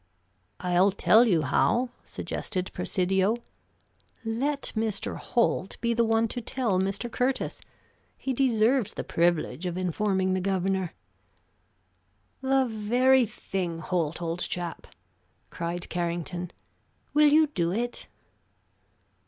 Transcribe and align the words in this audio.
"I'll 0.61 0.89
tell 0.89 1.27
you 1.27 1.43
how," 1.43 1.89
suggested 2.03 2.71
Presidio. 2.73 3.37
"Let 4.25 4.71
Mr. 4.75 5.15
Holt 5.15 5.79
be 5.79 5.93
the 5.93 6.03
one 6.03 6.27
to 6.29 6.41
tell 6.41 6.79
Mr. 6.79 7.07
Curtis. 7.11 7.61
He 8.17 8.33
deserves 8.33 8.95
the 8.95 9.03
privilege 9.03 9.67
of 9.67 9.77
informing 9.77 10.33
the 10.33 10.41
governor." 10.41 10.95
"The 12.39 12.65
very 12.65 13.27
thing, 13.27 13.77
Holt, 13.77 14.23
old 14.23 14.39
chap!" 14.39 14.87
cried 15.51 15.87
Carrington. 15.87 16.49
"Will 17.13 17.27
you 17.31 17.45
do 17.45 17.71
it?" 17.71 18.07